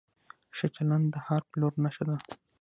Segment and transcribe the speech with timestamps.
[0.57, 2.15] ښه چلند د هر پلور نښه ده.